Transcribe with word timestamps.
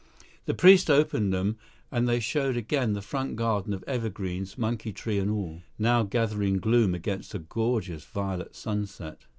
The 0.45 0.55
priest 0.55 0.89
opened 0.89 1.31
them, 1.31 1.59
and 1.91 2.09
they 2.09 2.19
showed 2.19 2.57
again 2.57 2.93
the 2.93 3.03
front 3.03 3.35
garden 3.35 3.71
of 3.71 3.83
evergreens, 3.83 4.57
monkey 4.57 4.91
tree 4.91 5.19
and 5.19 5.29
all, 5.29 5.61
now 5.77 6.01
gathering 6.01 6.57
gloom 6.57 6.95
against 6.95 7.35
a 7.35 7.37
gorgeous 7.37 8.03
violet 8.03 8.55
sunset. 8.55 9.25